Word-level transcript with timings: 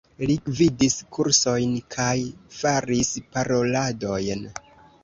Li 0.27 0.35
gvidis 0.45 0.95
kursojn 1.17 1.77
kaj 1.97 2.17
faris 2.63 3.13
paroladojn. 3.37 4.47